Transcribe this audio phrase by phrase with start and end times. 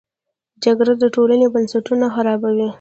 [0.63, 2.67] جګړه د ټولنې بنسټونه خرابوي